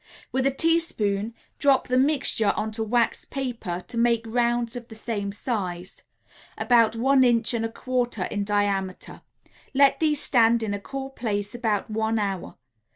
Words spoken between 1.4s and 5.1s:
drop the mixture onto waxed paper to make rounds of the